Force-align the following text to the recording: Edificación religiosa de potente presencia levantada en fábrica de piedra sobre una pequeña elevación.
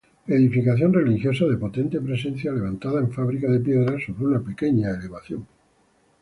Edificación 0.25 0.91
religiosa 0.95 1.45
de 1.45 1.57
potente 1.57 2.01
presencia 2.01 2.51
levantada 2.51 3.01
en 3.01 3.11
fábrica 3.11 3.47
de 3.51 3.59
piedra 3.59 3.99
sobre 4.03 4.25
una 4.25 4.41
pequeña 4.41 4.89
elevación. 4.89 5.45